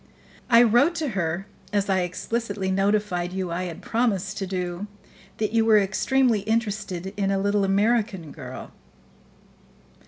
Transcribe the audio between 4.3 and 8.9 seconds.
to do that you were extremely interested in a little American girl."